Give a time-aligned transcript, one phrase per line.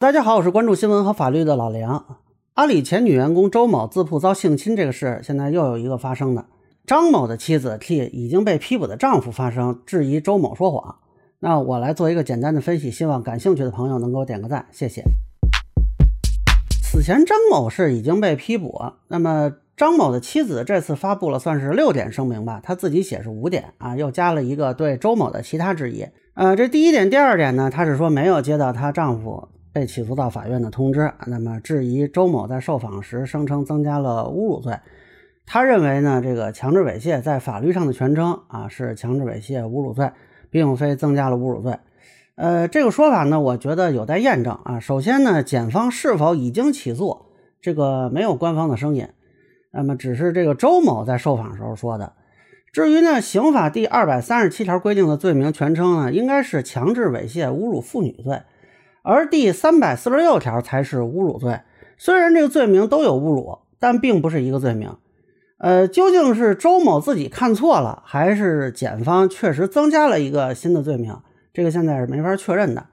[0.00, 2.16] 大家好，我是关注新闻和法律的老梁。
[2.54, 6.46] 阿里前女员工周某自曝遭性侵这个事，现在又有一个发生的。
[6.86, 10.96] 张某的妻子替已经被批捕的丈夫发声，质疑周某说谎。
[11.40, 15.04] 那我来做一个简单的分析，希望感兴趣的朋友能给我点个赞，谢谢。
[16.82, 26.06] 此前张某是已经被批捕，那么张某的妻子这次发布了算是六点声明吧，他自己写是五点啊，又加了一个对周某的其他质疑。
[26.32, 29.48] 呃，这第一点、第二点呢，他是说没有接到她丈夫。
[29.72, 34.78] 被起诉到法院的通知，那么质疑周某在受访时声称增加了侮辱罪。
[35.46, 40.10] 他认为呢，这个强制猥亵在法律上的全称啊是强制猥亵侮辱罪，
[40.50, 41.78] 并非增加了侮辱罪。
[42.36, 44.80] 呃，这个说法呢，我觉得有待验证啊。
[44.80, 47.26] 首先呢，检方是否已经起诉，
[47.60, 49.08] 这个没有官方的声音，
[49.72, 52.14] 那么只是这个周某在受访时候说的。
[52.72, 58.40] 至于呢，刑法第二百三十七条规定的罪名全称呢，应该是强制猥亵侮辱妇女罪。
[59.02, 61.60] 而第三百四十六条才是侮辱罪，
[61.96, 64.96] 虽然这个罪名都有侮辱，但并不是一个罪名。
[65.58, 71.16] 呃，究竟是周某自己看错了，还是检方确实增加了一个新的罪名？
[71.52, 72.86] 这个现在是没法确认的。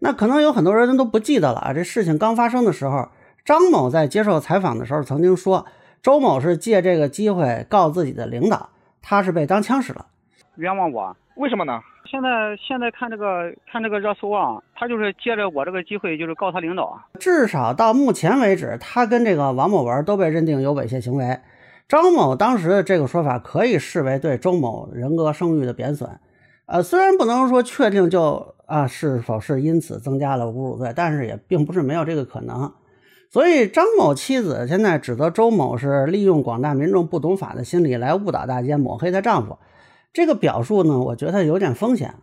[0.00, 1.72] 那可能有很多人都不记得了啊。
[1.72, 3.08] 这事情刚发生的时候，
[3.44, 5.66] 张某在接受采访的时候曾经说，
[6.02, 8.70] 周某是借这个机会告自己的领导，
[9.02, 10.06] 他是被当枪使了。
[10.56, 11.16] 冤枉我？
[11.36, 11.80] 为什么呢？
[12.10, 17.06] 现在现在看这个看这个热搜啊，他就是借着我这个机会，就是告他领导啊。
[17.20, 21.38] 至少到目前为止，他跟这个王某文都被认定有猥亵行为。
[21.88, 26.10] 张某当时的这个说法可以视为对周某人格声誉的贬损。
[26.66, 32.72] 呃，虽然不能说确定就啊是否是因此增加了侮辱罪，但是也并不是没有这个可能。
[33.28, 39.56] 所以张某妻子现在指责周某是利用广大民众不懂法的心理来误导大家，抹黑她丈夫。
[40.12, 42.14] 这个表述呢，我觉得有点风险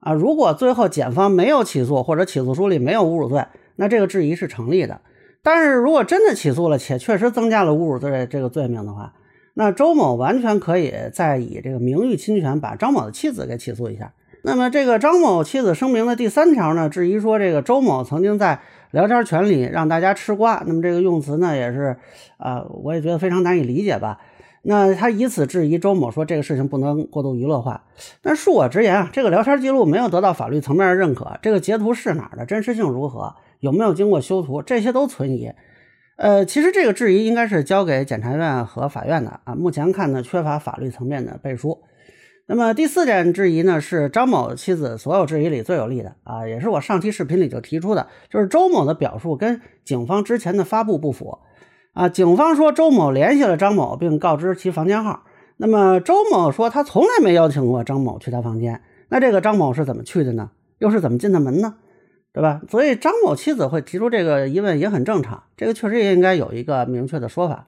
[0.00, 0.12] 啊。
[0.12, 3.44] 如果最后检方没有起诉，或者起诉书里没有侮辱罪，
[3.76, 5.00] 那这个质疑是成立的。
[5.42, 9.12] 但是如果真的起诉了，且确实增加了侮辱罪这个罪名的话，
[9.54, 14.12] 那周某完全可以再以这个名誉侵权把张某的妻子给起诉一下。
[14.42, 20.62] 那么这个张某妻子声明的第三条呢，质疑说这个周某曾经在聊天群里让大家吃瓜。
[20.66, 21.96] 那么这个用词呢，也是
[22.38, 24.18] 啊，我也觉得非常难以理解吧。
[24.68, 27.84] 那他以此质疑周某说这个事情不能过度娱乐化，
[28.20, 35.52] 但恕我直言啊，这个聊天记录没有得到法律层面的认可，这个截图是哪儿的，真实性如何，有没有经过修图，这些都存疑。
[36.16, 41.78] 呃，其实这个质疑应该是交给检察院和法院的啊，目前看呢缺乏法律层面的背书。
[42.48, 51.38] 那么第四点质疑呢，是张某妻子所有质疑里最有力的啊，也是我上期视频里就提出的，就是周某的表述跟警方之前的发布不符。
[51.96, 55.22] 啊，警方说周某联系了张某，并告知其房间号。
[55.56, 58.82] 那么周某说他从来没邀请过张某去他房间。
[59.08, 60.50] 那这个张某是怎么去的呢？
[60.78, 61.76] 又是怎么进的门呢？
[62.34, 62.60] 对吧？
[62.68, 65.44] 所以张某妻子会提出这个疑问也很正常。
[65.56, 67.66] 这个确实也应该有一个明确的说法。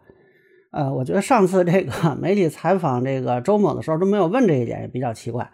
[0.72, 5.50] 呃，我觉得上次这个 媒体采访这个周某的时候都没有问这一点，也比较奇怪。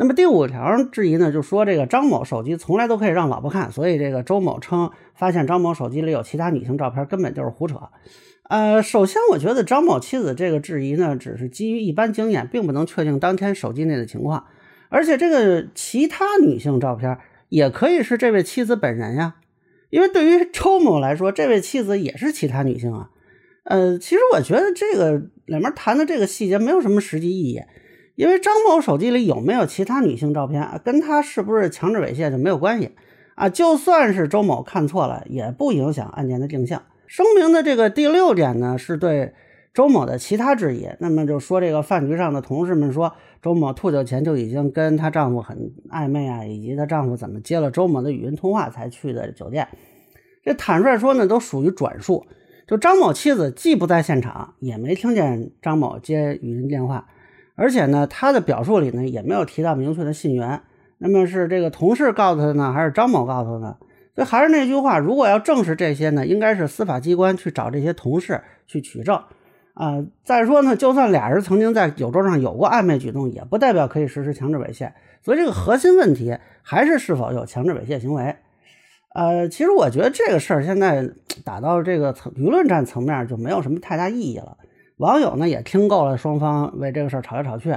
[0.00, 7.78] 那么第五条质疑呢，就说这个张某手机从来都可以让老婆看，所以这个周某称发现张某手机里有其他女性照片，根本就是胡扯。
[8.48, 14.46] 呃，首先我觉得张某妻子这个质疑呢，只是基于一般经验，并不能确定当天手机内的情况。
[14.88, 17.18] 而且这个其他女性照片
[17.50, 19.34] 也可以是这位妻子本人呀，
[19.90, 23.10] 因为对于 周某来说，这位妻子也是其他女性啊。
[23.64, 27.60] 呃，其实我觉得这个里面谈的这个细节没有什么实际意义。
[28.14, 32.90] 因为张某手机里有没有其他女性照片，跟他是不是强制猥亵就没有关系
[33.34, 33.48] 啊。
[33.48, 36.78] 就算是周某看错了，也不影响案件的定性。
[37.06, 39.32] 声明的这个第六点呢，是对
[39.72, 40.88] 周某的其他质疑。
[40.98, 43.12] 那么就说这个饭局上的同事们说，
[43.42, 49.66] 周某吐酒前就已经跟她丈夫很暧昧啊，以及她丈夫怎么接了周某的语音通话才去的酒店。
[50.44, 52.26] 这坦率说呢，都属于转述。
[52.66, 57.08] 就张某妻子既不在现场，也没听见张某接语音电话。
[57.60, 60.62] 而且呢，他的表述里呢也没有提到明确的信源。
[60.96, 63.76] 那么是这个同事告诉他呢，还是张某告诉他呢？
[64.14, 69.22] 所以还是那句话，如果要证实这些呢，应该是司法机关去找这些同事去取证
[69.74, 70.02] 啊。
[70.24, 74.92] 再说呢，就算俩人曾经在酒桌上有过暧昧举动，也不代表可以实施强制猥亵。
[75.22, 78.36] 所以这个核心问题还是是否有强制猥亵行为。
[79.14, 81.06] 呃，其实我觉得这个事儿现在
[81.44, 84.56] 打到这个层舆论战层面就没有什么太大意义了。
[85.00, 87.70] 网友呢也听够了双方为这个事儿吵来吵去，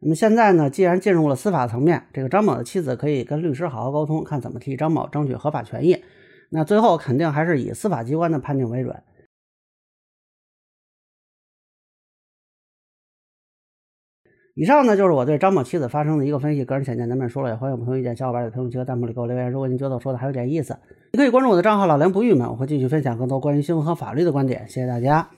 [0.00, 6.02] 那么现在呢，既然进入了司法层面，这个张某的妻子可以跟律师好好沟通，看怎么替张某争取合法权益。
[6.50, 9.00] 那最后肯定还是以司法机关的判定为准。
[14.56, 19.48] 以上呢就是我对张某妻子发生的一个分析，个人浅见难免说了，也欢迎不同意见小伙伴在评论区和弹幕里给我留言。
[19.48, 20.76] 如果您觉得我说的还有点意思，
[21.12, 24.66] 你可以关注我的账号老梁不郁闷，我会继续分享更多关于新闻和法律的观点。
[24.68, 25.30] 谢谢大家。